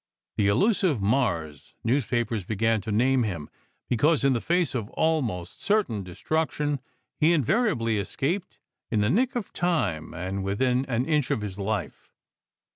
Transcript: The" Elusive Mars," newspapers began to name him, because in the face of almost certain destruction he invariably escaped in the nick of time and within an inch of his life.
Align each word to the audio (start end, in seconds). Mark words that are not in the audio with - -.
The" 0.37 0.47
Elusive 0.47 0.99
Mars," 0.99 1.75
newspapers 1.83 2.43
began 2.43 2.81
to 2.81 2.91
name 2.91 3.21
him, 3.21 3.51
because 3.87 4.23
in 4.23 4.33
the 4.33 4.41
face 4.41 4.73
of 4.73 4.89
almost 4.97 5.61
certain 5.61 6.01
destruction 6.01 6.79
he 7.19 7.33
invariably 7.33 7.99
escaped 7.99 8.57
in 8.89 9.01
the 9.01 9.11
nick 9.11 9.35
of 9.35 9.53
time 9.53 10.11
and 10.15 10.43
within 10.43 10.85
an 10.87 11.05
inch 11.05 11.29
of 11.29 11.41
his 11.41 11.59
life. 11.59 12.09